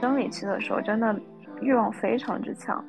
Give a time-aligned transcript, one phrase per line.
[0.00, 1.20] 生理期的时候，真的
[1.60, 2.84] 欲望非常之强。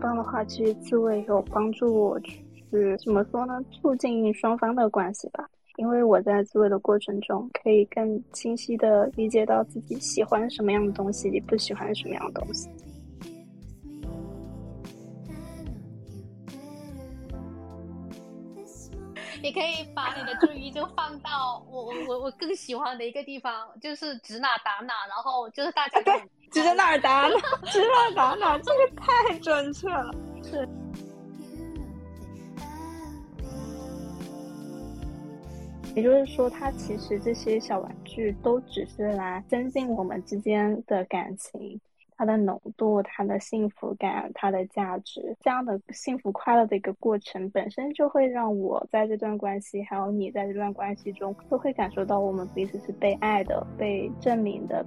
[0.00, 2.44] 这样的话，其实自慰有帮助我去
[3.02, 3.58] 怎么说呢？
[3.70, 5.48] 促进双方的关系吧。
[5.76, 12.68] 因为我在自慰的过程中，可以更清晰的理解到自己喜欢什么样的东西，不喜欢什么样的东西。
[19.54, 26.12] 可以把你的注意就放到我我我我更喜欢的一个地方，就是指哪打哪，然后就是大家对
[26.50, 27.36] 指着哪儿打哪，
[27.70, 30.12] 指哪儿打哪，这个太准确了。
[30.42, 30.68] 是，
[35.94, 41.80] 也就是说，它其实这些小玩具都只是来增进我们之间的感情。
[42.16, 54.86] 它的浓度、它的幸福感、它的价值，这样的幸福快乐的一个过程，本身就会让我在这段关系，还有你在这段关系中，都会感受到我们彼此是被爱的、被证明的。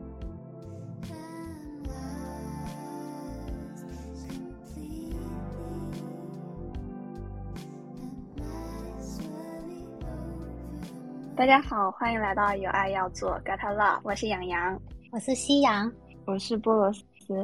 [11.35, 14.79] 大家好，欢迎来到有爱要做 Get Love，我是杨洋，
[15.11, 15.91] 我是夕阳，
[16.25, 16.89] 我是菠萝。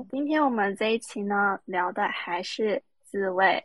[0.10, 3.62] 今天我们这一期呢，聊的还是自慰，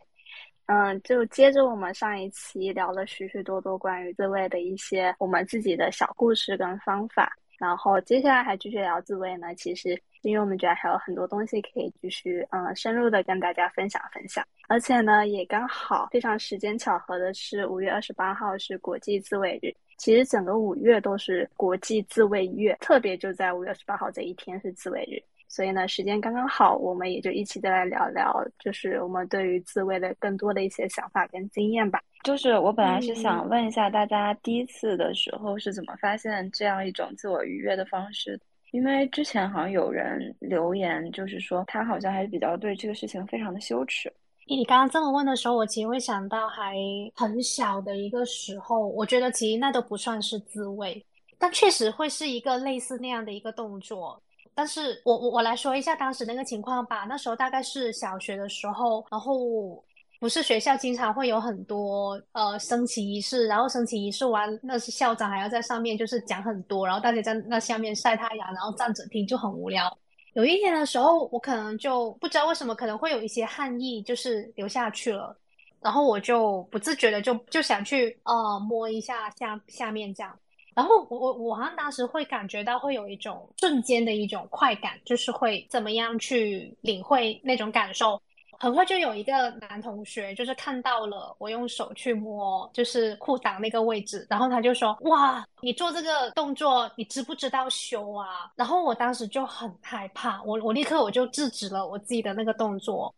[0.66, 9.54] 嗯，就接着我们上一期聊了许许多多关于自慰的一些我们自己的小故事跟方法，然后接下来还继续聊自慰呢。
[9.54, 9.90] 其实，
[10.22, 25.22] 因为我们觉得还有很多东西可以继续嗯深入的跟大家分享分享，而且呢，也刚好非常时间巧合的是五月二十八号是国际自慰日，其实整个五月都是国际自慰月，特别就在五月二十八号这一天是自慰日。
[25.48, 32.00] 所以呢，时间刚刚好，我们也就一起再来聊聊，就是我们对于自慰的更多的一些想法跟经验吧。
[32.24, 38.38] 就是我本来是想问一下大家，第一次的时候是怎么发现这样一种自我愉悦的方式？
[38.72, 44.12] 因为之前好像有人留言，就是说他好像还是比较对这个事情非常的羞耻。
[44.46, 46.74] 你刚刚这么问的时候，我其实会想到还
[47.14, 51.02] 很小的一个时候，我觉得其实那都不算是自慰，
[51.38, 54.22] 但确实会是一个类似那样的一个动作。
[54.58, 57.04] 但是我我我来说一下当时那个情况吧。
[57.08, 59.80] 那时候大概是小学的时候，然后
[60.18, 69.96] 不是学校经常会有很多呃升旗仪式，然后升旗仪式完，那是校长还要在上面就是讲很多，然后大家在那下面晒太阳，然后站着听就很无聊。
[70.32, 75.38] 有一天的时候，我可能就不知道为什么可能会有一些汗意，就是流下去了，
[75.80, 80.36] 然后我就不自觉的就就想去呃摸一下下下面这样。
[80.78, 88.22] 然后我我我好像当时会感觉到会有一种瞬间的一种快感，就是会怎么样去领会那种感受。
[88.60, 103.12] 很快就有一个男同学就是看到了我用手去摸，就是裤裆那个位置，然后他就说：“哇，你做这个动作，你知不知道羞啊？”然后我当时就很害怕，我我立刻我就制止了我自己的那个动作。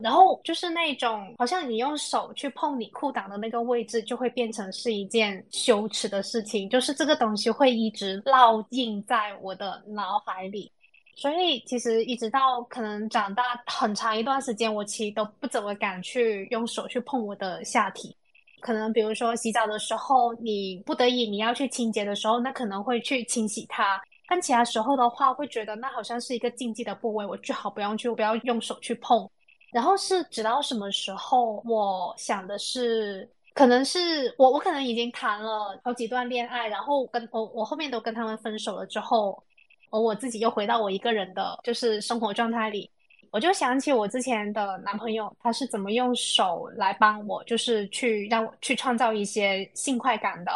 [0.00, 6.68] 然后就是那种，好像你用手去碰你裤裆的那个位置，就会变成是一件羞耻的事情。
[6.68, 10.70] 就是这个东西会一直烙印在我的脑海里，
[11.14, 18.16] 所以其实一直到可能长大很长一段时间，我其实都不怎么敢去用手去碰我的下体。
[18.60, 24.02] 可能比如说洗澡的时候，你不得已你要去清洁的时候，那可能会去清洗它。
[24.26, 29.30] 但其他时候的话，会觉得那好像是一个禁忌的部位，我最好不用去，不要用手去碰。
[29.74, 31.60] 然后是直到什么时候？
[31.66, 39.42] 我想的是，可能是我，我可能已经谈了好几段恋爱，然后跟我，我后面都跟他们分手了之后，
[39.90, 42.88] 我我自己又回到我一个人的就是生活状态里，
[43.32, 50.52] 我就想起我之前的男朋友，他是怎么用手来帮我，就是去让我去创造一些性快感的。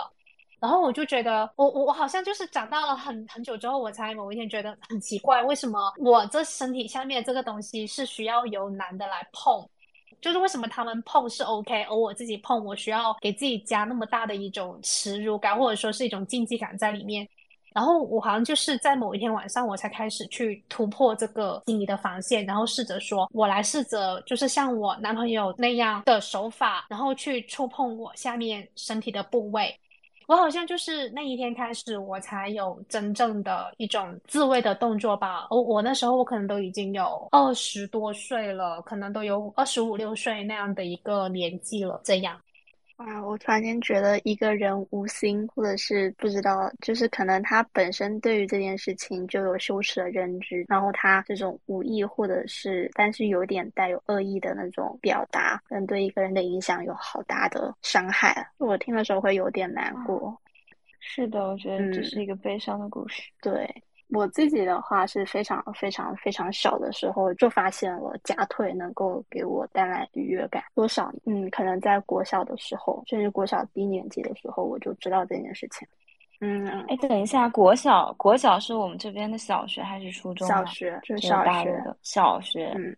[0.61, 9.65] 然后我就觉得，我我我好像就是长大了很很久之后，我才某一天觉得很奇怪，为什么我这身体下面这个东西是需要由男的来碰？
[10.21, 17.29] 就是为什么他们碰是 OK，而我自己碰，我需要给自己加那么大的一种耻辱感，或者说是一种禁忌感在里面？
[17.73, 29.79] 然后我好像就是在某一天晚上，我才开始去突破这个心理的防线，然后试着说，我来试着就是像我男朋友那样的手法，然后去触碰我下面身体的部位。
[30.29, 35.47] 我好像就是那一天开始，我才有真正的一种自慰的动作吧。
[35.49, 41.99] 我我那时候我可能都已经有二十多岁了，可能都有二十五六岁那样的一个年纪了。
[42.05, 42.39] 这样，
[42.99, 58.45] 啊，我突然间觉得一个人无心，或者是不知道，就是可能他本身对于这件事情就有羞耻的认知，然后他这种无意或者是但是有点带有恶意的那种表达，可能对一个人的影响有好大的伤害。
[58.59, 60.37] 我听的时候会有点难过。
[60.99, 63.23] 是的，我觉得这是一个悲伤的故事。
[63.41, 63.83] 对。
[64.11, 70.65] 我自己的话是非常非常非常小的时候就发现了夹腿能够给我带来愉悦感。
[70.75, 75.87] 多少嗯，可能在国小的时候，甚至国小低年级的时候，我就知道这件事情。
[76.41, 80.47] 嗯，哎，等一下，国小国小是我们这边的小学还是初中？
[80.47, 82.73] 小学，就是小学的小学。
[82.77, 82.97] 嗯，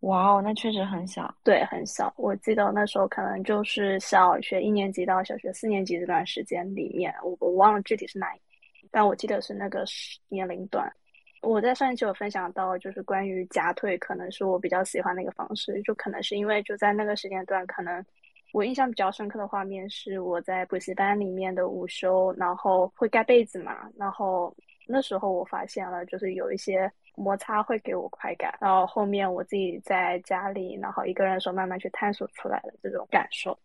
[0.00, 1.32] 哇哦，那确实很小。
[1.44, 2.12] 对，很小。
[2.16, 8.40] 我记得那时候可能就是小学一年级到小学四年级这段时间里面，我我忘了具体是哪一。
[8.90, 9.84] 但我记得是那个
[10.28, 10.90] 年龄段。
[11.40, 15.80] 我在上一期有分享到，就是关于夹腿，可能是我比较喜欢的一个方式。
[15.82, 18.04] 就可能是因为就在那个时间段，可能
[18.52, 23.88] 我印象比较深刻的画面是我在补习班里面的午休，然后会盖被子嘛。
[23.96, 24.52] 然后
[24.88, 28.52] 那时候我发现了，就是有一些摩擦会给我快感。
[28.60, 33.56] 然后后面我自己在家里，然后一个人的时候慢慢去探索出来的这种感受。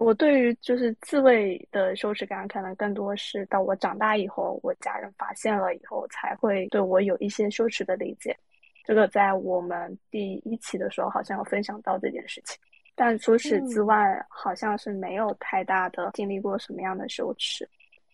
[0.00, 8.34] 我对于就是自慰的羞耻感，可能更多是到我长大以后，我家人发现了以后，才会对我有一些羞耻的理解。
[8.82, 12.58] 这个在我们第一期的时候好像有分享到这件事情，
[12.94, 17.68] 但除此之外，好像是没有太大的经历过什么样的羞耻。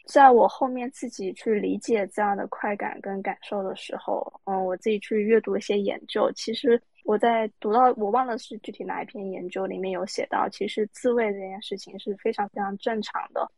[0.07, 6.83] 在我后面自己去理解这样的快感跟感受的时候，嗯，我自己去阅读一些研究，其实。
[7.07, 13.49] 我在读到我忘了是具体哪一篇研究里面有写到，其实自慰这件事情是非常非常正常的。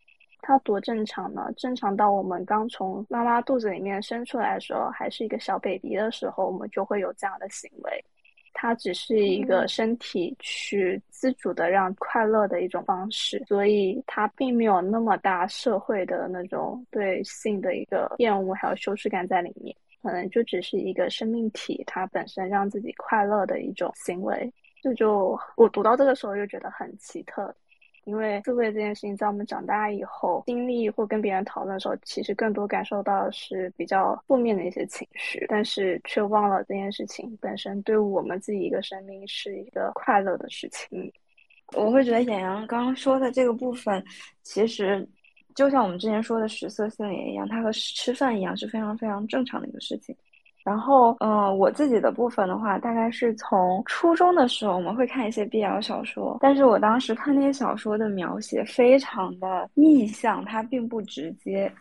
[0.43, 1.51] 它多正常呢？
[1.57, 8.05] 正常到我们刚从妈妈肚子里面生出来的时候，还是一个小 baby 的时候，我们就会有这样的行为。
[8.53, 19.75] 它只是一个身体去自主的让快乐的一种方式，所以它并没有那么大社会的那种对性的一个厌恶还有羞耻感在里面。
[20.09, 24.51] 可能就只是一个生命体，它本身让自己快乐的一种行为。
[24.83, 27.55] 这就我读到这个时候就觉得很奇特，
[28.05, 41.13] 因为自慰这件事情，在我们长大以后经历或跟别人讨论的时候，其实更多感受到的是比较负面的一些情绪，但是却忘了这件事情本身对我们自己一个生命是一个快乐的事情。
[41.77, 44.03] 我会觉得演阳刚刚说的这个部分，
[44.43, 45.07] 其实。
[45.59, 50.15] 就像我们之前说的食色性也一样，它和吃饭一样是非常非常正常的一个事情。
[50.63, 61.73] 然后，嗯，我自己的部分的话，大概是从初中的时候，我们会看一些 BL 小说，但是我当时看那些小说的描写非常的意象，它并不直接，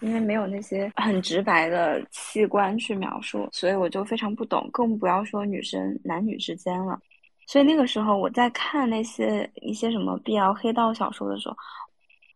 [0.00, 6.98] 因为没有那些很直白的器官去描述，所以我就非常不懂，更不要说女生男女之间了。
[7.46, 11.54] 所以那个时候我在看那些一些什么 BL 黑道小说的时候。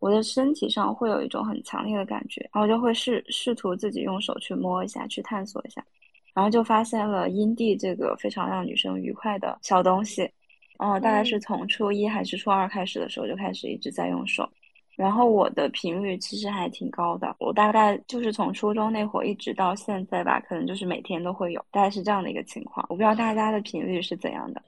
[0.02, 5.80] 我的身体上会有一种很强烈的感觉，然后就会试试图自己用手去摸一下，去探索一下，
[6.34, 10.28] 然后就发现了阴蒂这个非常让女生愉快的小东西。
[10.78, 14.48] 嗯，大概是从初一还是初二开始的时候就开始一直在用手，
[14.96, 22.84] 然后我的频率其实还挺高的，我大概就是从初中那会儿一直到现在吧，可能就是每天都会有，大概是这样的一个情况。
[22.88, 24.60] 我不知道大家的频率是怎样的。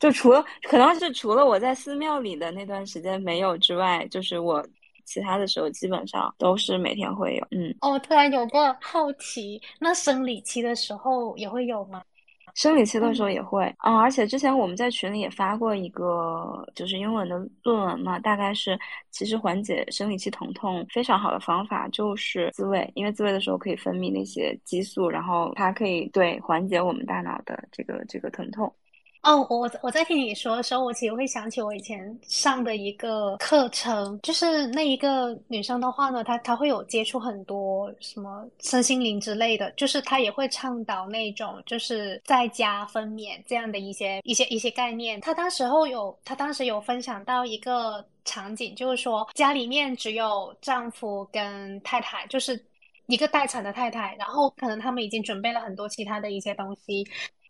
[0.00, 4.64] 就除了可能是除了我在寺庙里的那段时间没有之外，就是我
[5.08, 7.46] 其他的时候基本上都是每天会有。
[7.50, 12.02] 嗯，哦，突然有个好奇，那生理期的时候也会有吗？
[12.54, 18.76] 生理期的时候也会啊，而且之前我们在群里也发过一个就是英文的论文嘛，大概是
[19.12, 28.72] 其实缓解生理期疼痛非常好的方法就是自慰，因为自慰的时候可以分泌那些激素，然后它可以对缓解我们大脑的这个这个疼痛。
[29.22, 45.20] 哦，我我在听你说的时候，我其实会想起我以前上的一个课程，就是那一个女生的话呢，她她会有接触很多什么身心灵之类的，就是她也会倡导那种就是在家分娩这样的一些一些一些概念。
[45.20, 52.64] 她当时候有，她当时有分享到一个场景，就是说家里面只有丈夫跟太太，就是
[53.06, 57.04] 一个待产的太太，然后可能他们已经准备了很多其他的一些东西。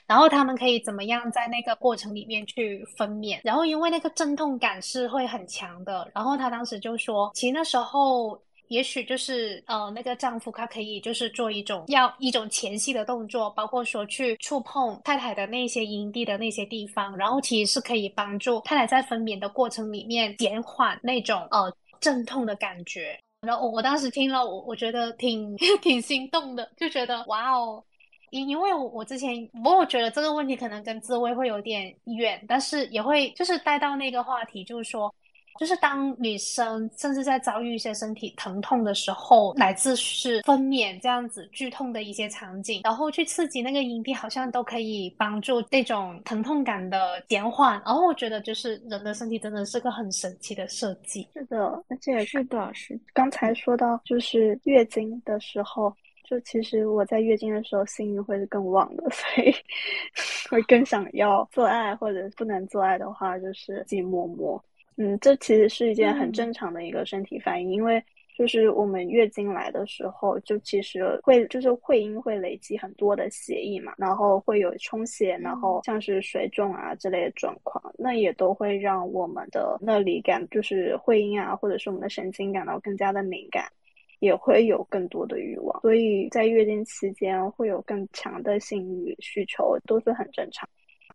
[0.09, 3.39] 然后他们可以怎么样在那个过程里面去分娩？
[3.45, 6.11] 然后因为那个阵痛感是会很强的。
[6.15, 23.19] 然后他当时就说，其实那时候也许就是呃，那个丈夫他可以就是做一种要一种前戏的动作，包括说去触碰太太的那些阴蒂的那些地方，然后其实是可以帮助太太在分娩的过程里面减缓那种呃阵痛的感觉。
[23.47, 27.85] 然后我我当时听了，我我觉得挺 挺心动的，就觉得哇哦。
[28.31, 35.13] 因因为我我之前，不过我觉得这个问题可能跟自慰会有点远，但是也会就是带到那个话题，就是说，
[35.59, 47.73] 就是当女生甚至在遭遇一些身体疼痛的时候，乃至是分娩这样子剧痛的一些场景，然后去刺激那个阴蒂，好像都可以帮助那种疼痛感的减缓。
[47.85, 51.27] 然后我觉得，就是人的身体真的是个很神奇的设计。
[51.35, 51.59] 是的，
[51.89, 55.93] 而且是的，是刚才说到就是月经的时候。
[56.29, 59.55] 就其实我在月经的时候，性欲会是更旺的， 所以
[60.51, 64.63] 会更想要做爱，或者不能做爱的话，就是自己摸摸。
[64.97, 68.03] 嗯，这其实是一件很正常的一个身体反应，因为
[68.37, 83.65] 就是我们月经来的时候，就其实会就是会阴会累积很多的血液嘛，然后会有充血，然后像是水肿啊之类的状况，那也都会让我们的那里感就是会阴啊，或者是我们的神经感到更加的敏感。
[84.19, 90.69] 也会有更多的欲望，所以在月经期间会有更强的性欲需求，都是很正常。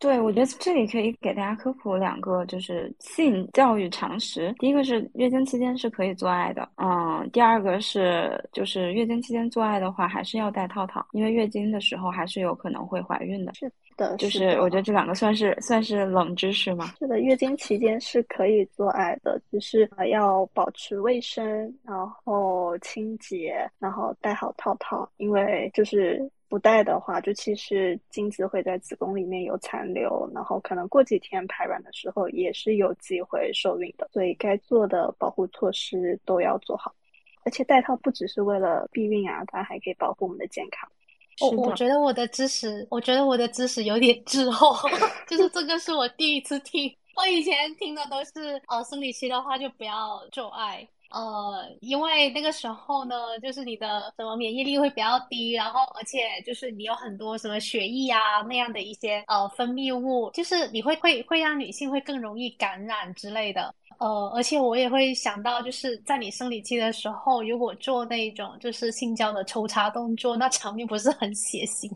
[0.03, 4.53] 对，我觉得这里可以给大家科普两个，就是性教育常识。
[4.59, 13.53] 第一个是月经期间是可以做爱的，嗯，第二个是就是月经期间做爱的话，还是要戴套套，因为月经的时候还是有可能会怀孕的。
[13.53, 16.87] 是的，就是我觉得这两个算是算是冷知识嘛。
[16.99, 26.29] 是的，月经期间是可以做爱的，只是要保持卫生，然后清洁，然后戴好套套，因为就是。
[26.53, 36.93] 不戴的话，就其实精子会在子宫里面有残留，然后可能过几天排卵的时候也是有机会受孕的，所以该做的保护措施都要做好。
[37.43, 40.87] 而且戴套不只是为了避孕啊，它还可以保护我们的健康。
[41.41, 44.75] 我我觉得我的知识，我觉得我的知识有点滞后，
[45.27, 50.87] 就是这个是我第一次听，我以前听的都是呃生理期的话就不要做爱。
[51.13, 63.73] 呃，因为那个时候呢，就是你的什么免疫力会比较低，然后而且就是你有很多什么血液啊那样的一些呃分泌物，就是你会会会让女性会更容易感染之类的。
[63.99, 71.89] 呃，而且我也会想到，就是在你生理期的时候，如果做那种就是性交的抽插动作，那场面不是很血腥。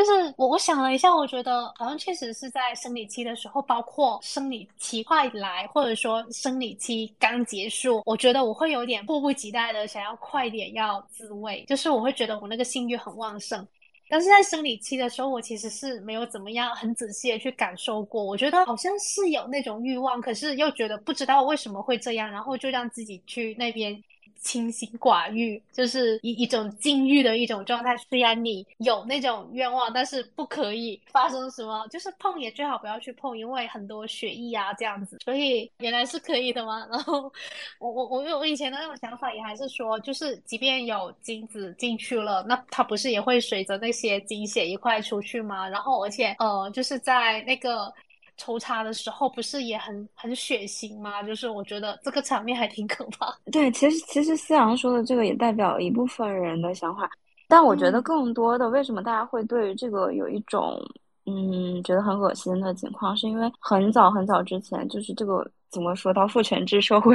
[0.00, 13.66] 就是我我想了一下，我觉得好像确实是在生理期的时候，包括生理期快来，或者说生理期刚结束，我觉得我会有点迫不及待的想要快点要自慰，就是我会觉得我那个性欲很旺盛。
[14.08, 24.02] 但是在生理期的时候，我其实是没有怎么样很仔细的去感受过，我觉得好像是有那种欲望，可是又觉得不知道为什么会这样，然后就让自己去那边。
[24.40, 27.96] 清心寡欲，就是一一种禁欲的一种状态。
[27.96, 35.18] 虽然你有那种愿望，但是不可以发生什么，就是碰也最好不要去碰，因为很多血液啊这样子。
[35.24, 36.86] 所以原来是可以的吗？
[36.90, 37.32] 然后
[37.78, 45.68] 我我我我以前的那种想法也还是说，就是即便有精子进去了，那它不是也会随着那些精血一块出去吗？
[45.68, 47.92] 然后而且呃，就是在那个。
[48.40, 51.22] 抽插的时候不是也很很血腥吗？
[51.22, 53.36] 就是我觉得这个场面还挺可怕。
[53.52, 57.10] 对，其实其实思阳说的这个也代表一部分人的想法，
[57.46, 60.80] 但我觉得更多的为什么大家会对于这个有一种
[61.26, 67.14] 嗯觉得很恶心的情况，是因为很早很早之前就是这个怎么说到父权制社会。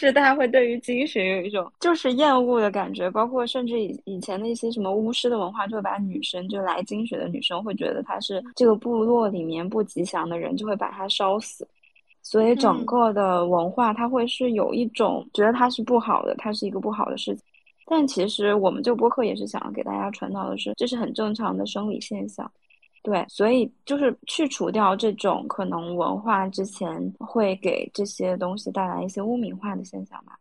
[0.00, 11.68] 就是大家会对于精血有一种就是厌恶的感觉，包括甚至以以前的一些什么巫师的文化，就会把女生就来精血的女生会觉得她是这个部落里面不吉祥的人，就会把她烧死。
[12.22, 17.44] 所以整个的文化，它会是有一种觉得它是不好的，它是一个不好的事情。
[17.84, 22.50] 但其实我们这个播客也是想要给大家传导的是，这是很正常的生理现象。
[23.02, 30.38] 对，所以就是去除掉这种可能文化之前会给这些东西带来一些污名化的现象吧，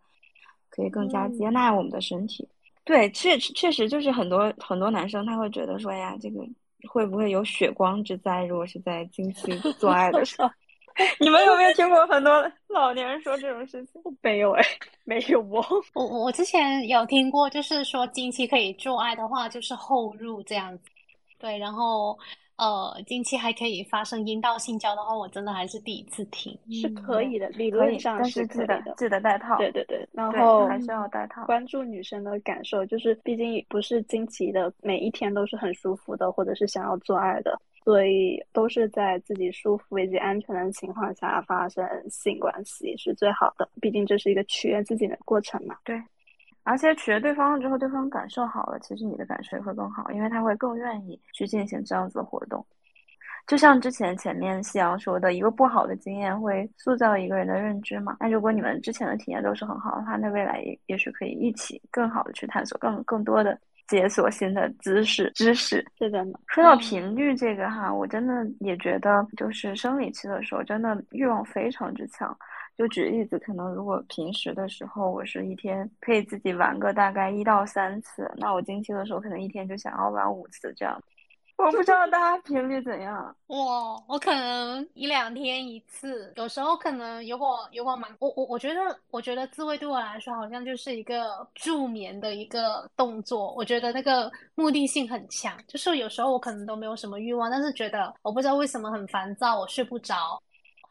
[0.70, 2.46] 可以更加接纳我们的身体。
[2.84, 6.46] 对，确确实就是很多很多男生他会觉得说呀，这个
[6.90, 8.44] 会不会有血光之灾？
[8.44, 10.50] 如果是在经期做爱的时候，
[11.22, 14.02] 你们有没有听过很多老年人说这种事情？
[14.22, 14.62] 没有哎，
[15.06, 15.66] 没有哦。
[15.94, 20.84] 我我之前有听过，就是说经期可以做爱的话，就是后入这样子。
[21.38, 22.20] 对，然后。
[22.60, 26.52] 呃，经期还可以发生阴道性交的话，我真的还是第一次听。
[26.70, 29.58] 是可以的，理论上是可以的，记得戴套。
[29.58, 31.46] 对对对，然后还是要戴套。
[31.46, 43.70] 关注女生的感受，就是毕竟不是经期的每一天都是很舒服的，或者是想要做爱的，所以都是在自己舒服以及安全的情况下发生性关系是最好的。
[43.80, 45.78] 毕竟这是一个取悦自己的过程嘛。
[45.86, 45.98] 对。
[46.70, 52.64] 而且取悦对方了之后，对方感受好了，其实你的感受也会更好，因为他会更愿意去进行这样子的活动。
[53.48, 58.16] 就像之前前面夕阳说的，一个不好的经验会塑造一个人的认知嘛。
[58.20, 65.84] 那如果你们之前的体验都是很好的话，那未来也也许可以一起更好的去探索更更多的解锁新的知识知识。
[65.98, 72.38] 是的，说到频率这个哈，我真的也觉得，就是生理期的时候，真的欲望非常之强。
[72.80, 80.98] 就举例子，可能如果平时的时候，我是一天可以自己玩个大概一到三次，那我经期的时候，可能一天就想要玩五次这样。
[81.58, 83.36] 我不知道大家频率怎样。
[83.48, 88.80] 我我可能一两天一次，有时候可能如果如果蛮我我我觉得
[89.12, 100.42] 我觉得自慰对我来说好像就是一个助眠的一个动作，我觉得那个目的性很强，就是有时候我可能都没有什么欲望，但是觉得我不知道为什么很烦躁，我睡不着。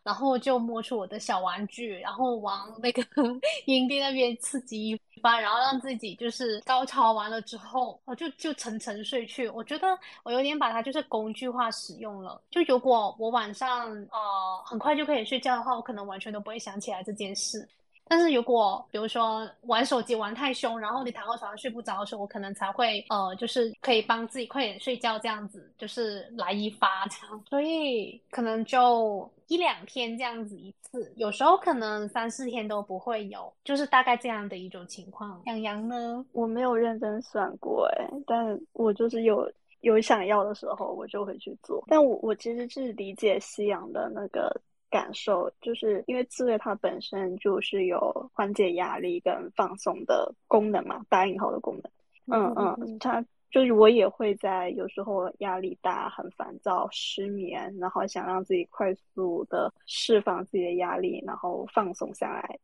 [0.09, 3.03] 然后就摸出我的小玩具，然后往那个
[3.67, 9.47] 营地那边刺激一番，然后让自己就是高潮完了之后，我就就沉沉睡去。
[9.51, 9.87] 我觉得
[10.23, 12.41] 我有点把它就是工具化使用了。
[12.51, 17.69] 就如果我晚上呃很快就可以睡觉的话，我可能完全都不会想起来这件事。
[18.09, 27.45] 但是如果比如说玩手机玩太凶，然后你躺到床上睡不着的时候，我可能才会呃，就是可以帮自己快点睡觉这样子，就是来一发这样。
[27.49, 35.41] 所以可能就一两天这样子一次，有时候可能三四天都不会有，就是大概这样的一种情况。
[35.47, 36.25] 养羊呢？
[36.33, 39.51] 我没有认真算过哎，但我就是有
[39.81, 41.85] 有想要的时候，我就会去做。
[41.87, 44.51] 但我我其实是理解夕阳的那个。
[44.91, 51.93] 感受就是因为自慰它本身就是有缓解压力跟放松的功能嘛，打引号的功能。
[52.31, 62.59] 嗯嗯，它就是我也会在有时候压力大、很烦躁、失眠，然后想让自己快速的释放自己的压力，然后放松下来。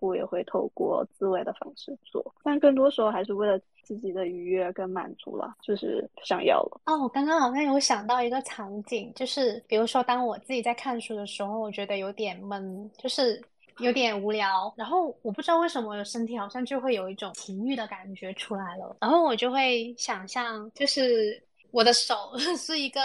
[0.00, 6.80] 我也会透过自慰的方式做，但更多时候还是为了自己的愉悦跟满足了，就是想要了。
[6.86, 13.42] 哦，我刚刚好像有想到一个场景，就是比如说当我自己在看书的时候，我觉得有点闷，就是
[13.78, 21.42] 有点无聊，然后我不知道为什么我的身体好像就会有一种情欲的感觉出来了，然后我就会想象就是。
[21.76, 22.14] 我的手
[22.56, 23.02] 是一个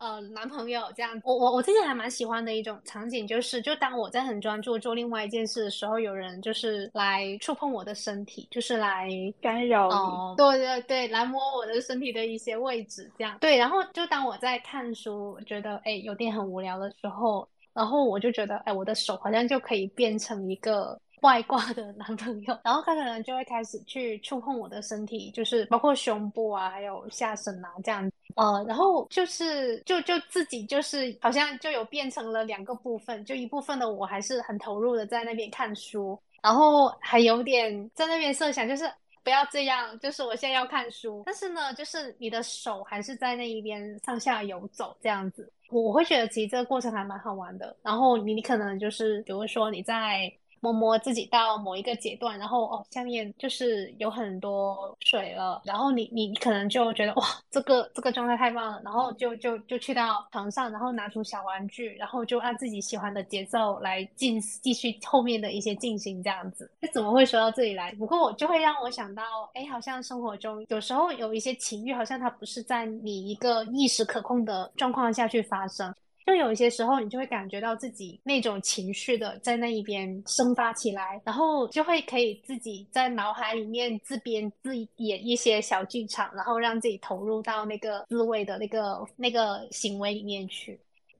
[0.00, 13.58] 呃男朋友这样，我我我自己还蛮喜欢的一种场景，就是就当我在很专注做另外一件事的时候，有人就是来触碰我的身体，就是来干扰你，对对对，来摸我的身体的一些位置，这样对。
[13.58, 20.98] 然后就当我在看书，觉得哎有点很无聊的时候，然后我就觉得哎我的手好像就可以变成一个。
[21.22, 38.84] 外挂的男朋友， 然后他可能就会开始去触碰我的身体，就是包括胸部啊，还有下身啊这样，呃，然后就是就就自己就是好像就有变成了两个部分，就一部分的我还是很投入的在那边看书，然后还有点在那边设想，就是
[39.24, 50.30] 不要这样，就是我现在要看书，但是呢，就是你的手还是在那一边上下游走这样子，我会觉得其实这个过程还蛮好玩的，然后你你可能就是比如说你在。
[50.66, 66.68] 摸摸自己到某一个阶段，然后哦，下面就是有很多水了，然后你你可能就觉得哇，这个这个状态太棒了，然后就就就去到床上，然后拿出小玩具，然后就按自己喜欢的节奏来进继续后面的一些进行这样子。
[66.80, 67.92] 那怎么会说到这里来？
[67.92, 69.22] 不过我就会让我想到，
[69.54, 75.94] 哎，好像生活中有时候有一些情欲，好像它不是在你一个意识可控的状况下去发生。
[76.26, 90.78] 就有一些时候，你就会感觉到自己那种情绪的在那一边生发起来，然后就会可以自己在脑海里面自编自演一些小剧场，然后让自己投入到那个滋味的那个那个行为里面去。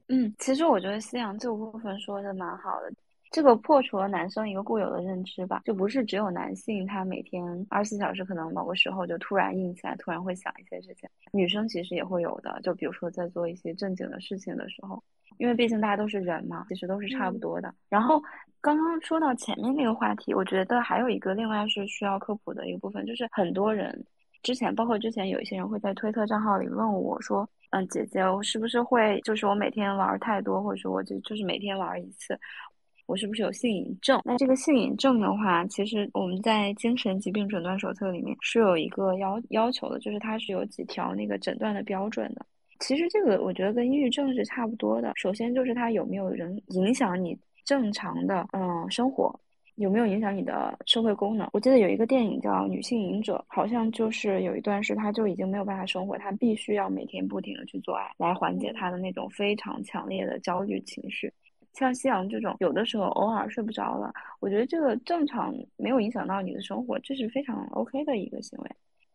[0.08, 2.92] 嗯，其实我觉得思阳这部分说的蛮好的。
[3.36, 12.58] 这个破除了男生一个固有的认知吧，就不是只有男性他每天二十四小时可能某个时候就突然硬起来，突然会想一些事情，女生其实也会有的。
[12.62, 15.04] 就比如说在做一些正经的事情的时候，
[15.36, 17.74] 因为毕竟大家都是人嘛，其实都是差不多的。
[17.90, 18.22] 然后
[18.62, 24.02] 刚刚说到前面那个话题，我觉得还有一个另外是需要科普的一个部分，就是很多人
[24.42, 32.38] 之前，包括之前有一些人会在推特账号里问我说，嗯，姐姐，我是不是会就是我每天玩太多，或者说我就就是每天玩一次。
[33.06, 34.20] 我是不是有性瘾症？
[34.24, 42.44] 那这个性瘾症的话，其实我们在精神疾病诊断手册里面是有一个要要求的，就是它是有几条那个诊断的标准的。
[42.80, 45.12] 其实这个我觉得跟抑郁症是差不多的。
[45.14, 49.32] 首先就是它有没有人影响你正常的嗯生活，
[49.76, 51.48] 有没有影响你的社会功能。
[51.52, 61.32] 我记得有一个电影叫《女性瘾者》，好像就是有一段是她就已经没有办法生活，她必须要每天不停的去做爱来缓解她的那种非常强烈的焦虑情绪。
[61.76, 68.70] 像夕阳这种，有的时候偶尔睡不着了，我觉得这个正常，没有影响到你的生活，这是非常 OK 的一个行为。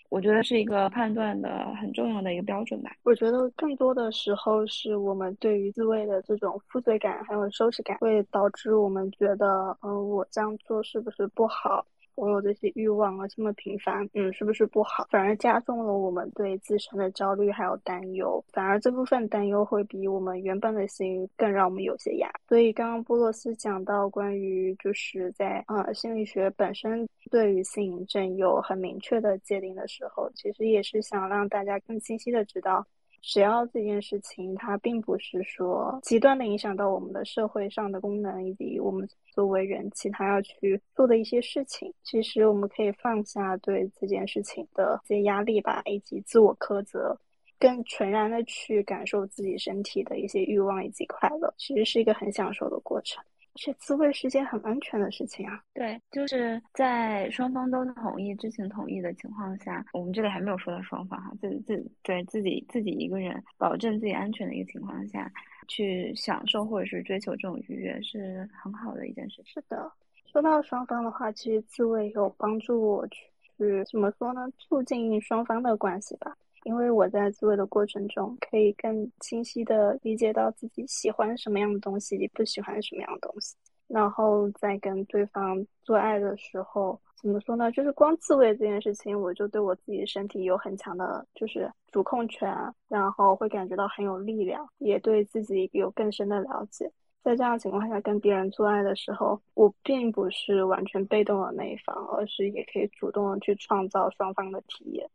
[0.09, 2.91] 我觉得是一个判断的很重要的一个标准吧。
[3.03, 11.85] 我觉得更多的时候是我们对于自慰的这种负罪感还有羞耻感，会导致我们觉得，嗯，我这样做是不是不好？
[12.15, 15.07] 我有这些欲望啊，这么频繁，嗯，是不是不好？
[15.09, 18.43] 反而加重了我们对自身的焦虑还有担忧。
[18.51, 22.29] 反而这部分担忧会比我们原本的性欲更让我们有些压。
[22.47, 32.85] 所以刚刚波洛斯讲到关于就是在呃心理学本身对于性瘾症有很明确的界定的时候，其实也是想让大家更清晰的知道。
[33.21, 47.15] 只要这件事情，它并不是说极端的影响到我们的社会上的功能，以及我们作为人其他要去做的一些事情，其实我们可以放下对这件事情的一些压力吧，以及自我苛责，
[47.59, 53.23] 更纯然的去感受自己身体的一些欲望以及快乐，其实是一个很享受的过程。
[53.55, 55.61] 且自慰是件很安全的事情啊。
[55.73, 65.31] 对，就是在双方都同意、知情同意的情况下，我们这里还没有说到双方哈，自自对自己自己一个人保证自己安全的一个情况下
[65.67, 69.41] 去享受或者是追求这种愉悦，是很好的一件事。
[69.45, 69.91] 是的，
[70.31, 76.35] 说到双方的话，其实自慰有帮助我去怎么说呢，促进双方的关系吧。
[76.63, 83.55] 因为我在自慰的过程中，可以更清晰的理解到自己喜欢什么样的东西，不喜欢什么样的东西。
[83.87, 87.69] 然后在跟对方做爱的时候，怎么说呢？
[87.71, 92.49] 就是光自慰这件事情，我就对我自己身体有很强的，就是主控权，
[92.87, 96.89] 然后会感觉到很有力量，也对自己有更深的了解。
[97.21, 105.07] 在这样的情况下，跟别人做爱的时候，我并不是完全被动的那一方，而是也可以主动的去创造双方的体验。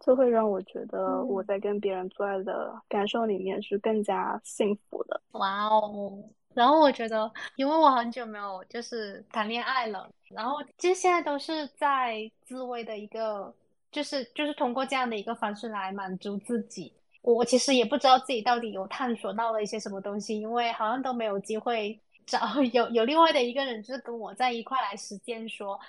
[0.00, 5.20] 这会让我觉得我在跟别人做爱的感受里面是更加幸福的。
[5.32, 6.22] 哇哦！
[6.52, 13.52] 然后我觉得，因为我很久没有就是谈恋爱了，然后其实现在都是在自慰的一个，
[13.90, 16.92] 就是就是通过这样的一个方式来满足自己。
[17.22, 22.38] 我其实也不知道自己到底有探索到了一些什么东西，因为好像都没有机会找
[22.72, 25.80] 有有另外的一个人，就是跟我在一块来实践说。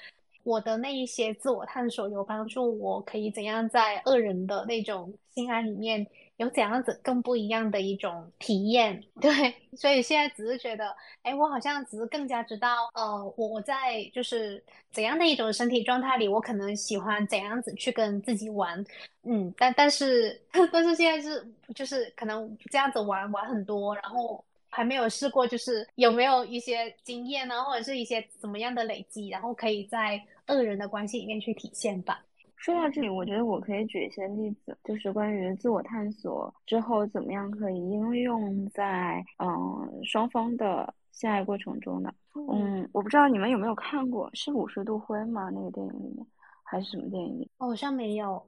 [0.46, 6.06] 我的那一些自我探索有帮助，我可以怎样在二人的那种性爱里面
[6.38, 9.04] 有怎样子更不一样的一种体验？
[9.20, 9.32] 对，
[9.74, 18.86] 所以现在只是觉得，哎，我好像只是更加知道，呃，我我在就是怎样的一种身体状态里，我可能喜欢怎样子去跟自己玩，
[19.24, 20.40] 嗯，但但是
[20.72, 24.46] 但是现在是就是可能这样子玩玩很多，然后。
[24.68, 32.20] 还没有试过，就是有没有一些经验呢，或者是一些怎么样的累积，然后可以在二人的关系里面去体现吧。
[32.58, 42.14] 说到这里，我觉得我可以举一些例子，就是关于自我探索之后怎么样可以应用在嗯双方的性爱过程中的。
[42.34, 45.50] 嗯，我不知道你们有没有看过，是五十度灰吗？
[45.54, 46.26] 那个电影里面
[46.64, 47.50] 还是什么电影里？
[47.58, 48.42] 好像没有。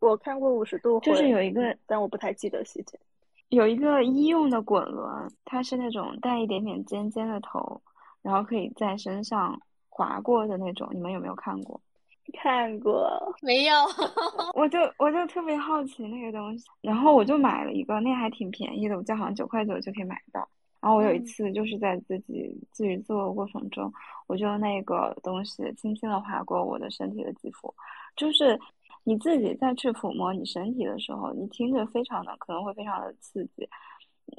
[0.00, 2.98] 我看过五十度灰，就是有一个，但我不太记得细节。
[3.48, 7.80] 有一个医用的滚轮，它是那种带一点点尖尖的头，
[8.20, 9.60] 然后可以在身上
[9.92, 10.88] 划过的那种。
[10.92, 11.80] 你们有没有看过？
[12.40, 13.06] 看过，
[13.42, 13.74] 没有。
[14.54, 20.48] 我就我就特别好奇那个东西，然后我就买了一个，那还挺便宜的，我记得好像九块九就可以买到。
[20.80, 23.92] 然后我有一次就是在自己自己做的过程中，
[24.26, 27.72] 我就那个东西轻轻的划过我的身体的肌肤，
[28.16, 28.58] 就是。
[29.04, 33.68] 你自己再去抚摸你身体的时候，你听着非常的可能会非常的刺激，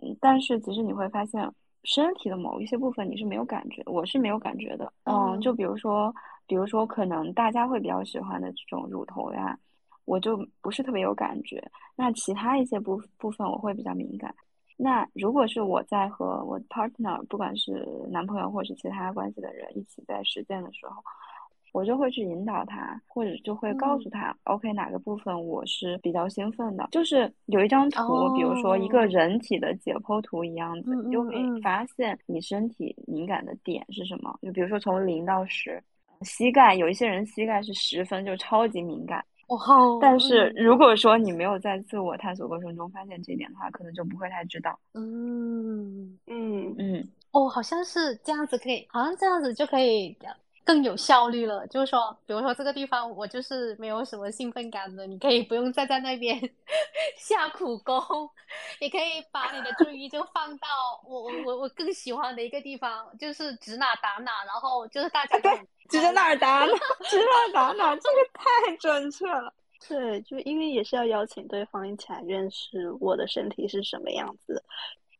[0.01, 1.45] 嗯，但是其实你会发现
[1.83, 6.13] 身体的某一些部分你是没有感觉，我是没有感觉的，嗯，就比如说，
[6.47, 9.57] 比如说可能大家会比较喜欢的这种乳头呀，
[10.05, 11.61] 我就不是特别有感觉，
[11.95, 14.33] 那其他一些部部分我会比较敏感。
[14.77, 21.03] 那如果是我在和我 partner，不管是男朋友或是其他关系的人一起在实践的时候。
[21.73, 26.87] 我就会去引导他，或者就会告诉他，OK，哪个部分我是比较兴奋的。
[26.91, 34.37] 就是有一张图，比如说一个人体的解剖图一样子，你就可以发现你身体敏感的点是什么。
[34.41, 35.83] 就比如说从零到十，
[36.21, 39.25] 膝盖有一些人膝盖是十分，就超级敏感。
[39.47, 39.57] 哇！
[39.99, 44.79] 但是如果说你没有在自我探索过程中发现这一点的话，可能就不会太知道。
[44.93, 47.09] 嗯嗯嗯。
[47.31, 50.15] 哦，好像是这样子可以，好像这样子就可以。
[50.65, 56.39] 更有效率了，就是说，比如说这个地方我就是没有什么兴奋感的，你可以不用再在那边
[57.17, 57.97] 下苦功，
[58.79, 60.67] 你可以把你的注意就放到
[61.05, 65.51] 我我我我更喜欢的一个地方，就是指哪打哪，然后就是大家对
[65.89, 66.73] 指着哪儿打哪，
[67.09, 69.53] 指哪打哪，这个太准确了。
[69.85, 74.63] 对，就因为也是要邀请对方一起来认识我的身体是什么样子。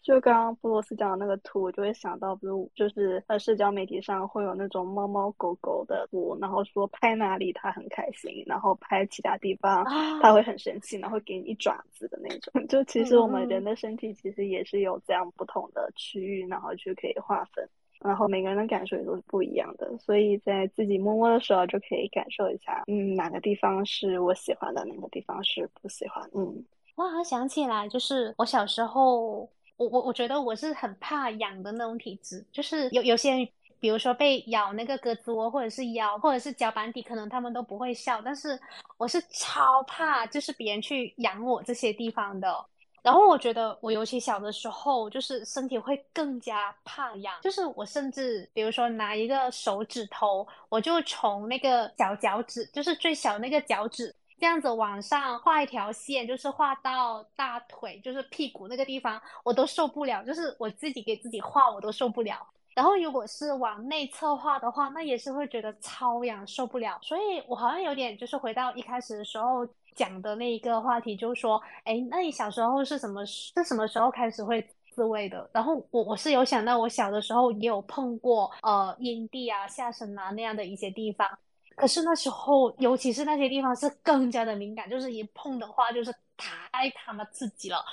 [0.04, 9.86] 就刚刚布罗斯讲的那个图，我就会想到，比如就是呃社交媒体上会有那种猫猫狗狗的图，然后说拍哪里它很开心，然后拍其他地方
[10.22, 12.54] 它会很生气，然后给你一爪子的那种。
[12.68, 17.68] 就其实我们人的身体其实也是有这样不同的区域，然后就可以划分。
[18.04, 26.30] 然后每个人的感受也都是不一样的，所以在自己摸摸的时候就可以感受一下，嗯，哪个地方是我喜欢的，哪个地方是不喜欢。
[26.34, 26.66] 嗯，
[26.98, 29.50] 我好像想起来，就是我小时候，
[29.84, 33.48] 我我我觉得我是很怕痒的那种体质，就是有有些人，
[33.80, 38.60] 比如说被咬那个胳肢窝，或者是腰，或者是脚板底，可能他们都不会笑，但是
[38.98, 42.65] 我是超怕，就是别人去痒我这些地方的。
[43.02, 62.45] 然后我觉得我尤其小的时候，就是身体会更加怕痒，就是我甚至比如说拿一个手指头，我就从那个小脚趾，就是最小那个脚趾，这样子往上画一条线，就是画到大腿，就是屁股那个地方，我都受不了，就是我自己给自己画我都受不了。
[62.75, 66.99] 然后如果是往内侧画的话，那也是会觉得超痒，受不了。
[67.01, 69.65] 所以我好像有点就是回到一开始的时候。
[69.95, 75.47] 讲的那一个话题就是说，哎，那你小时候是什么是什么时候开始会自慰的？
[75.53, 81.29] 然后我我是有想到，我小的时候也有碰过呃阴蒂啊、下身啊那样的一些地方，
[81.75, 87.83] 可是那时候尤其是那些地方是更加的敏感，就是一碰的话就是太他妈刺激了。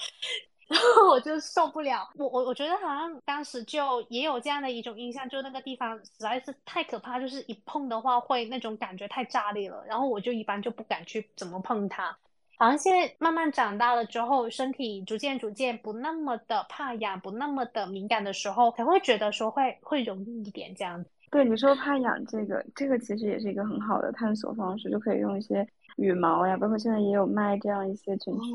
[0.68, 12.16] 然后我就受不了，我我我觉得好像当时就也有这样的一种印象，就那个地方实在是太可怕，就是一碰的话会那种感觉太炸裂了，然后我就一般就不敢去怎么碰它。
[12.56, 21.10] 好像现在慢慢长大了之后，身体逐渐逐渐不那么的怕痒，不那么的敏感的时候，才会觉得说会会容易一点这样子。
[21.30, 25.66] 对你说怕痒这个，这个其实也是一个很好的探索方式，就可以用一些
[25.96, 28.54] 羽毛呀，包括现在也有卖这样一些情趣。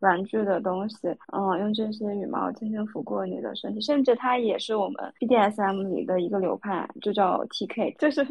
[0.00, 8.22] 玩具的东西，嗯，用这些羽毛轻轻抚过你的身体，甚至它也是我们 BDSM 里的一个流派，就叫 TK，就是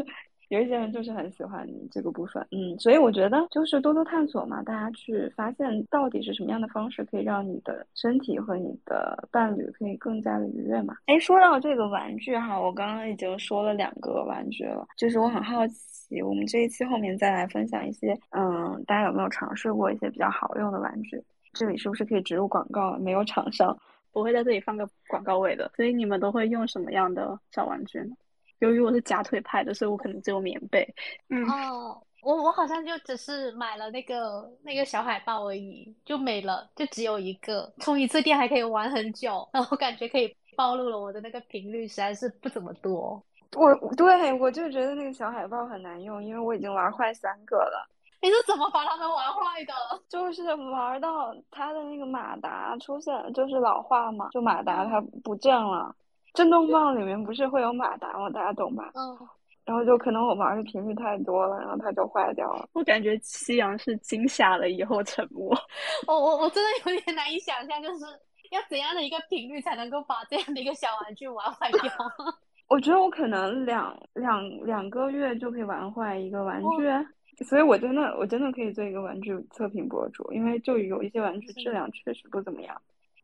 [0.50, 10.96] 有一些人就是很喜欢这个部分，嗯，所以我觉得就是多多探索嘛，大家去发现到底是什么样的方式可以让你的身体和你的伴侣可以更加的愉悦嘛。
[11.08, 21.22] 哎，说到这个玩具哈，我刚刚已经说了两个玩具了，就是我很好奇，我们这一期后面再来分享一些，嗯，大家有没有尝试过一些比较好用的玩具？
[21.54, 22.98] 这里是不是可以植入广告？
[22.98, 23.78] 没有厂商，
[24.12, 25.72] 不会在这里放个广告位的。
[25.76, 28.16] 所以你们都会用什么样的小玩具呢？
[28.64, 30.88] 由于我是夹腿派的，所以我可能只有棉被。
[31.30, 37.70] 嗯哦，我我好像就只是买了那个那个小海豹而已，就没了，就只有一个。
[37.80, 43.22] 充一次电还可以玩很久，然后感觉可以暴露了我的那个频率实在是不怎么多。
[43.56, 47.88] 我对我就觉得那个小海豹很难用，因为我已经玩坏三个了。
[48.22, 49.74] 你是怎么把它们玩坏的？
[50.08, 55.94] 就是玩到它的那个马达出现，就是老化嘛，就马达它不正了。
[56.34, 58.30] 震动棒里面不是会有马达吗？
[58.30, 58.92] 大家懂吧？
[58.96, 59.18] 嗯。
[59.66, 62.68] 然后就可能我玩的频率太多了，然后它就坏掉了。
[62.74, 65.56] 我感觉夕阳是惊吓了以后沉默。
[66.06, 68.04] 我我我真的有点难以想象，就是
[68.52, 71.92] 要怎样的一个频率才能够把这样的一个小玩具玩坏掉？
[72.68, 77.44] 我觉得我可能两两两个月就可以玩坏一个玩具。
[77.46, 82.80] 所以，我真的，我真的可以做一个玩具测评博主，因为就有一些玩具质量确实不怎么样，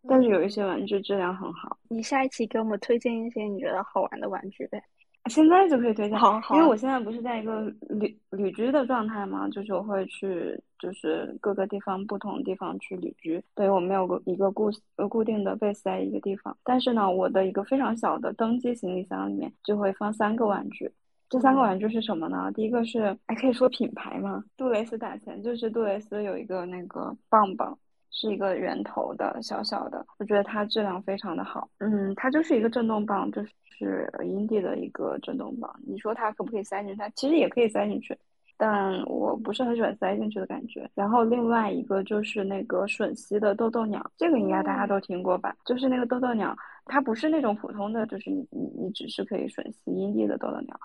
[0.07, 1.77] 但是有一些玩具质量很好。
[1.89, 4.81] 你下一期给我们推荐一些你觉得好玩的玩具呗？
[5.29, 6.55] 现在就可以推荐，好，好。
[6.55, 16.57] 因为我现在不是在一个旅旅居的状态嘛，就是我会去，就是各个地方不同的地方去旅居，所以我没有个一个固呃固定的 base 在一个地方。
[16.63, 20.89] 但是呢，我的一个非常小的登机行李箱里面就会放三个玩具。
[21.27, 22.51] 这三个玩具是什么呢？
[22.55, 24.43] 第一个是，还可以说品牌吗？
[24.57, 27.77] 杜蕾斯打钱，就是杜蕾斯有一个那个棒棒，
[28.11, 31.69] 是一个圆头的小小的，我觉得它质量非常的好。
[31.79, 33.43] 嗯，它就是一个震动棒，就
[33.77, 35.73] 是阴蒂的一个震动棒。
[35.85, 36.97] 你说它可不可以塞进去？
[36.97, 38.17] 它其实也可以塞进去，
[38.57, 40.89] 但我不是很喜欢塞进去的感觉。
[40.95, 45.55] 然后另外一个就是那个吮吸的豆豆鸟，这个应该大家都听过吧？
[45.65, 50.79] 就是那个豆豆鸟，它不是那种普通的，就是你你你只是可以吮吸阴蒂的豆豆鸟。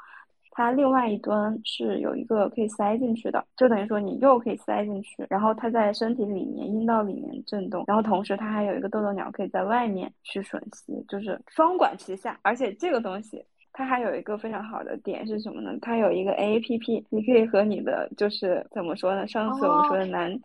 [0.57, 12.39] 它另外一端是有一个可以塞进去的，就等于说你又可以塞进去，然后它在身体里面、阴道里面震动，然后同时它还有一个豆豆鸟可以在外面去吮吸，就是双管齐下。
[12.43, 15.77] 而且这个东西它还有一个非常好的点是什么呢？
[15.83, 19.27] 它有一个 A P P，你可以和你的就是怎么说呢？
[19.27, 20.41] 上次我们说的男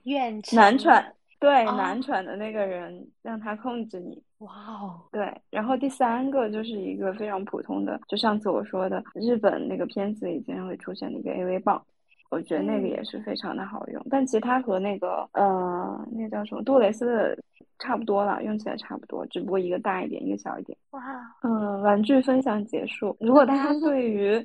[0.54, 1.14] 男喘。
[1.40, 4.22] 对，男喘的那个人让他控制你。
[4.40, 5.34] 哇哦，对。
[5.50, 11.82] 然后第三个就是一个非常普通的，就上次我说的日本那个片子里经常会出现的一个 AV 棒，
[12.30, 14.06] 我觉得那个也是非常的好用。
[14.10, 17.38] 但其实它和那个呃，那个叫什么杜蕾斯的
[17.80, 20.78] 差不多了，用起来差不多，只不过一个大一点，一个小一点。
[20.92, 21.02] 哇，
[21.44, 23.16] 嗯，玩具分享结束。
[23.20, 24.42] 如果大家对于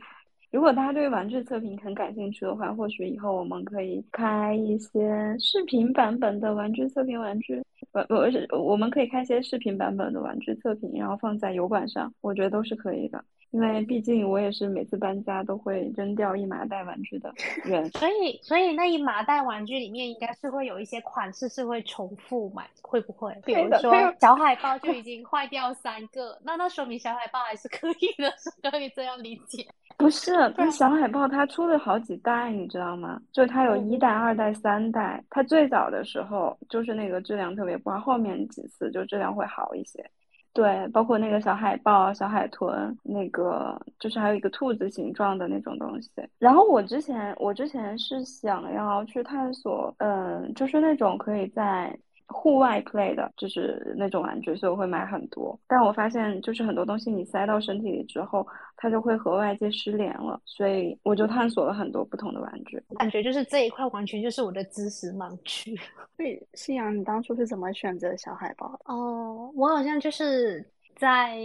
[0.54, 13.24] 如果大家对玩具测评很感兴趣的话，或许以后我们可以开一些视频版本的玩具测评玩具，不不是，我们可以开一些视频版本的玩具测评，然后放在油管上，我觉得都是可以的。
[13.50, 17.32] 因为毕竟我也是每次搬家都会扔掉一麻袋玩具的
[17.64, 17.88] 人。
[17.90, 23.32] 所以，所以那一麻袋玩具里面应该是会有一些款式是会重复买，会不会？
[23.44, 29.66] 比如说小海豹就已经坏掉三个，那那说明小海豹还是可以的，是可以这样理解。
[29.96, 33.20] 不是，它小海豹它出了好几代，你知道吗？
[33.32, 35.22] 就它有一代、二代、三代。
[35.30, 40.04] 它最早的时候就是那个质量特别不好，后面几次就质量会好一些。
[40.52, 46.10] 对，包括那个小海豹、小海豚，那个就是还有一个兔子形状的那种东西。
[46.38, 51.96] 然后我之前我之前是想要去探索，嗯，就是那种可以在。
[52.28, 55.58] 户外 play 的就是那种玩具，所以我会买很多。
[55.66, 60.40] 但我发现，就是很多东西你塞到身体里之后，它就会和外界失联了。
[60.44, 62.82] 所以我就探索了很多不同的玩具。
[62.96, 65.76] 感觉就是这一块完全就是我的知识盲区。
[66.16, 68.78] 所以，信阳，你当初是怎么选择小海豹？
[68.84, 70.64] 哦，我好像就是。
[70.96, 71.36] 在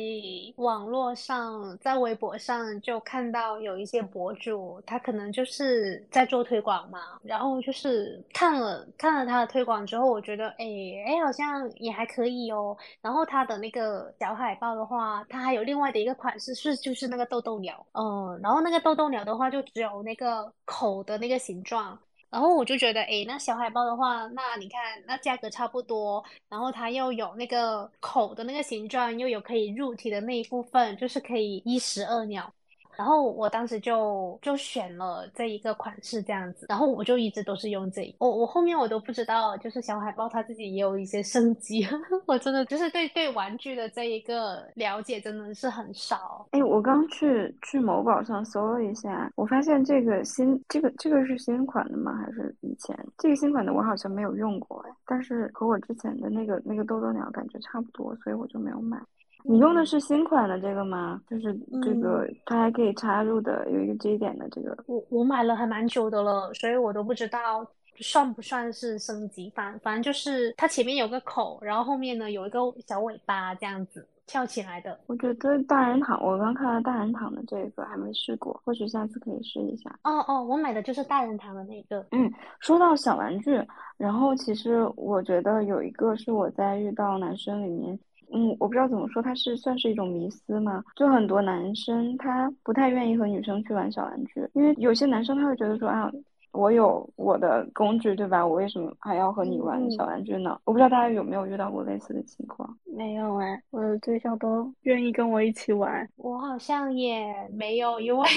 [0.58, 10.66] 网络上，在微博上就看到有一些博主，他可能就是在做推广嘛，然后就是看了看了他的推广之后，我觉得，哎
[11.08, 12.78] 哎，好像也还可以哦。
[13.02, 21.98] 然后他的那个小海报的话，它还有另外的一个款式是就是那个豆豆鸟，嗯，然后那个豆豆鸟的话就只有那个口的那个形状。
[22.30, 32.54] 然后我就觉得，哎，那小海豹的话，那你看，那价格差不多，然后它又有那个口的那个形状，又有可以入体的那一部分，就是可以一石二鸟。
[33.00, 41.88] 然后我当时就就选了这一个款式这样子，然后我就一直都是用这，我我后面我都不知道，就是小海豹它自己也有一些升级，
[42.28, 46.46] 我真的就是对对玩具的这一个了解真的是很少。
[46.52, 52.14] 哎，我刚去去某宝上搜了一下，我发现这个新这个这个是新款的吗？
[52.26, 59.02] 还是以前这个新款的我好像没有用过哎，但是和我之前的那个那个豆豆鸟感觉差不多，所以我就没有买。
[59.44, 61.22] 你用的是新款的这个吗？
[61.30, 64.78] 就是这个，它还可以插入的，有一个 G 点的这个。
[64.86, 67.66] 我我买了还蛮久的了，所以我都不知道
[67.98, 75.00] 算不算是升级反反正就是它前面有个口，然后后面呢有一个小尾巴这样子翘起来的。
[75.08, 79.90] 我觉得大人躺，我刚看到大人躺的这个还没试过，或许下次可以试一下。
[80.04, 82.06] 哦哦，我买的就是大人躺的那个。
[82.12, 83.60] 嗯，说到小玩具，
[83.98, 87.98] 然后其实我觉得有一个是我在遇到男生里面。
[88.32, 90.84] 嗯，我不知道怎么说，它是算是一种迷思嘛？
[90.96, 96.12] 就很多男生他不太愿意和女生去玩小玩具，因为有些男生他会觉得说啊，
[96.52, 98.46] 我有我的工具，对吧？
[98.46, 100.60] 我为什么还要和你玩小玩具呢？
[100.66, 102.78] 我不知道大家有没有遇到过类似的情况？
[102.86, 108.28] 没有哎，我的对象都愿意跟我一起玩，我好像也没有，因为。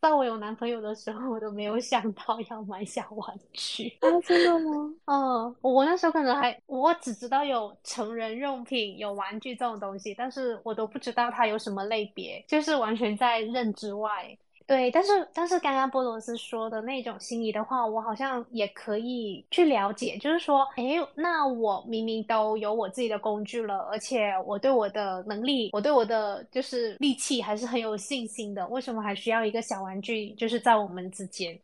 [0.00, 4.08] 在我有男朋友的时候，我都没有想到要买小玩具啊！
[4.26, 4.94] 真的吗？
[5.04, 14.36] 嗯，我那时候可能还，我只知道有成人用品、有玩具这种东西，但是我都不知道它有什么类别，就是完全在认知外。
[14.70, 20.16] 对，但是但是刚刚波罗斯说的那种心仪的话，我好像也可以去了解。
[20.18, 20.84] 就是说，哎，
[21.16, 30.30] 那我明明都有我自己的工具了，而且我对我的能力，我对我的就是力气还是很有信心的，为什么还需要一个小玩具？
[30.34, 31.58] 就是在我们之间。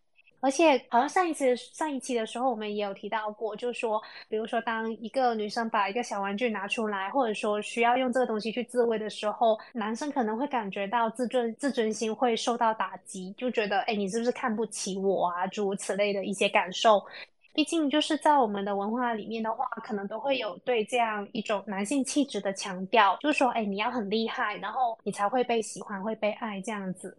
[0.46, 15.48] 而且好像上一次上一期的时候，我们也有提到过，就是说，比如说，当一个女生把一个小玩具拿出来，或者说需要用这个东西去自慰的时候，男生可能会感觉到自尊自尊心会受到打击，就觉得，哎，你是不是看不起我啊？
[15.48, 17.04] 诸如此类的一些感受。
[17.52, 27.16] 毕竟就是在我们的文化里面的话，可能都会有对这样一种男性气质的强调，就是说，哎，你要很厉害，然后你才会被喜欢，会被爱这样子。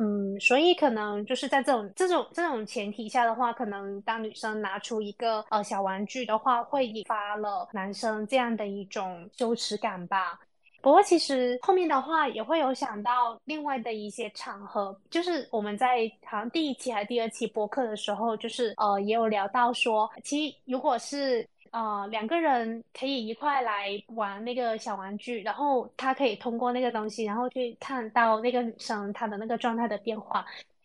[0.00, 10.38] 嗯，所以可能就是在这种这种这种前提下的话，可能当女生拿出一个呃小玩具的话，会引发了男生这样的一种羞耻感吧。
[10.80, 21.44] 不过其实后面的话也会有想到另外的一些场合，就是我们在好像第一期还是第二期播客的时候，就是呃也有聊到说，其实如果是。
[21.70, 30.44] 啊，两个人可以一块来玩那个小玩具，然后他可以通过那个东西，然后去看到那个女生她的那个状态的变化，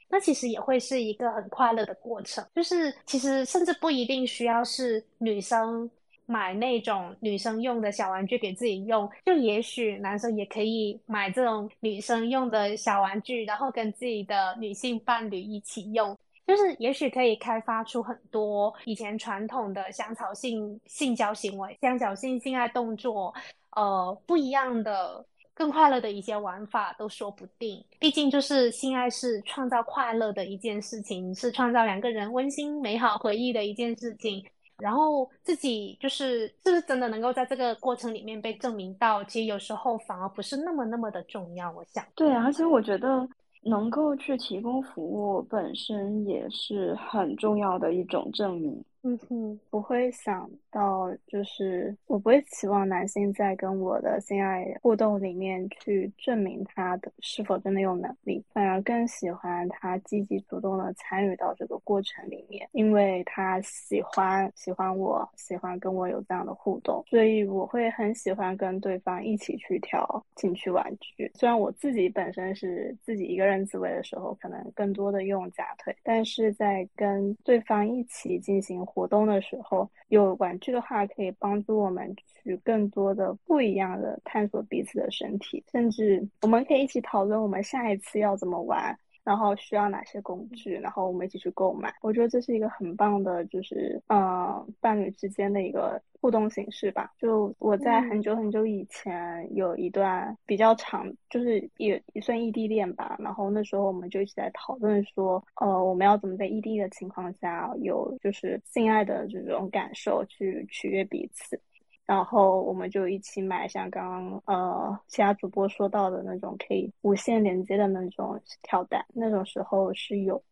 [0.09, 2.45] 那其实也会是一个很快乐的过程。
[2.53, 5.89] 就是其实甚至不一定需要是女生
[6.25, 16.17] 买那种女生用的小玩具给自己用，就也许男生也可以买这种女生用的小玩具，然后跟自己的女性伴侣一起用。
[16.45, 23.33] 就是也许可以开发出很多以前传统的香草性性交行为、香草性性爱动作，
[23.75, 27.83] 呃，不一样的、更快乐的一些玩法都说不定。
[27.99, 34.43] 毕竟，就是性爱是创造快乐的一件事情，是创造两个人温馨美好回忆的一件事情。
[34.79, 41.71] 然后自己就是是不是真的能够在这个过程里面被证明到，其实有时候反而不是那么那么的重要。
[41.71, 43.25] 我想，对，而且我觉得
[43.63, 48.83] 能够去提供服务本身也是很重要的一种证明。
[49.05, 71.29] 嗯哼，不会想到，就是我不会期望男性在跟我的性爱互动里面去证明他的是否真的有能力，反而更喜欢他积极主动的参与到这个过程里面，因为他喜欢喜欢我，喜欢跟我有这样的互动，所以我会很喜欢跟对方一起去挑情趣玩具。
[71.35, 78.81] 虽然我自己本身是自己一个人自慰的时候，可能更多的用假腿，但是在跟对方一起进行。
[78.93, 88.97] 活动的时候，有玩具的话，可以帮助我们去更多的不一样的探索彼此的身体，甚至我们可以一起讨论我们下一次要怎么玩。
[89.23, 90.75] 然后需要哪些工具？
[90.75, 91.93] 然后我们一起去购买。
[92.01, 97.11] 我觉得这是一个很棒的，就是呃，伴侣之间的一个互动形式吧。
[97.17, 103.15] 就我在很久很久以前有一段比较长，就是也也算异地恋吧。
[103.19, 111.59] 然后那时候我们就一起在讨论说，呃，我们要怎么在异地的情况下有就是性爱的这种感受去取悦彼此。
[112.05, 120.43] 然后我们就一起买，像刚刚呃其他主播说到的那种可以无线连接的那种跳蛋，那种时候是有，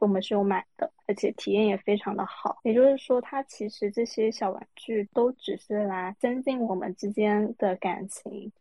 [0.00, 2.58] 我们是有买的，而且体验也非常的好。
[2.62, 8.52] 也就是说，它其实这些小玩具都只是来增进我们之间的感情。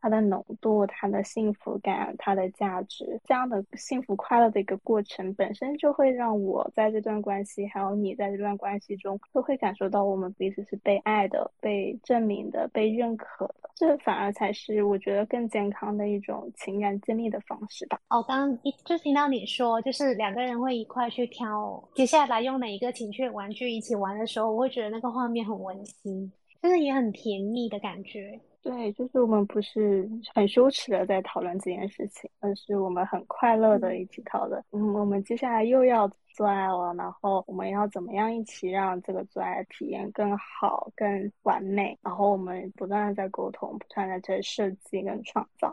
[0.00, 13.70] 它的浓度、它的幸福感、它的价值，这样的幸福快乐的一个过程，本身就会让我在这段关系，还有你在这段关系中，都会感受到我们彼此是被爱的、被证明的、被认可的。
[13.74, 18.00] 这反而才是我觉得更健康的一种情感建立的方式吧。
[18.08, 26.32] 哦，刚刚一就听到你说，就是两个人会一块去挑接下来用哪一个情趣玩具一起玩的时候，我会觉得那个画面很温馨，
[26.62, 28.40] 就是也很甜蜜的感觉。
[28.66, 34.60] 对，就是我们不是很羞耻的在讨论这件事情，而是我们很快乐的一起讨论。
[34.72, 41.96] 嗯，我们接下来又要做爱了，然后我们要怎么样一起让这个做爱体验更好、更完美？
[42.02, 45.72] 然后我们不断的在沟通，不断的在设计跟创造。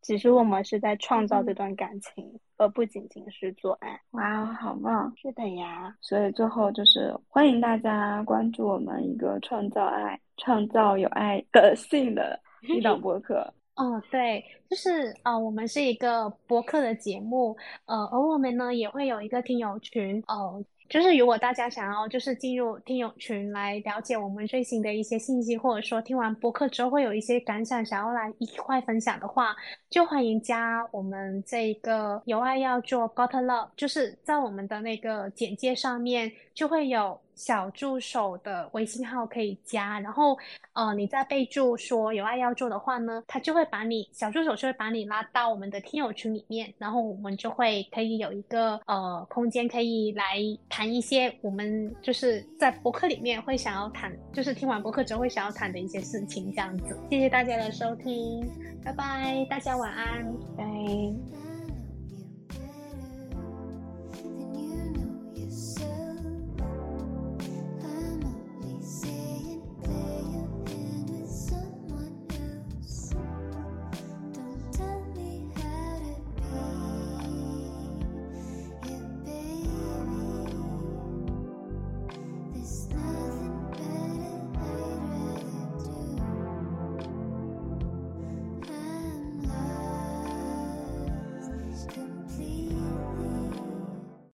[0.00, 4.00] 其实我们是在创造这段感情，而不仅仅是做爱。
[4.10, 5.12] 哇，好棒！
[5.16, 5.96] 是的呀。
[6.00, 13.52] 所以最后就是欢迎大家关注我们一个创造爱、创造有爱的性的 一档播客。
[13.74, 17.56] 哦，对，就是呃，我们是一个播客的节目，
[17.86, 20.64] 呃，而我们呢也会有一个听友群，哦。
[20.90, 29.56] 就是如果大家想要就是进入听友群来了解我们最新的一些信息，或者说听完播客之后会有一些感想想要来一块分享的话，
[29.88, 37.18] 就欢迎加我们这一个有爱要做 Got Love，就是在我们的那个简介上面就会有。
[37.34, 40.36] 小助手的微信号可以加，然后
[40.72, 50.36] 呃，你在备注说有爱要做的话呢，他就会把你小助手就会把你拉到我们的听友群里面，然后我们就会可以有一个呃空间可以来
[50.68, 56.98] 谈一些我们就是在博客里面会想要谈，就是听完博客之后会想要谈的一些事情，这样子。
[57.10, 58.48] 谢谢大家的收听，
[58.84, 60.24] 拜拜，大家晚安，
[60.56, 61.41] 拜。